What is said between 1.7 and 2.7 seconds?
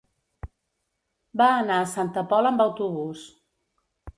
a Santa Pola amb